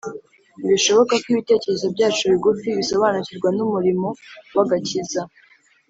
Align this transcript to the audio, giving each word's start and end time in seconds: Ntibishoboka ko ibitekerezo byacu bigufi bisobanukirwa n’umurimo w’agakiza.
Ntibishoboka 0.59 1.13
ko 1.21 1.27
ibitekerezo 1.33 1.85
byacu 1.95 2.21
bigufi 2.31 2.67
bisobanukirwa 2.79 3.49
n’umurimo 3.57 4.07
w’agakiza. 4.55 5.21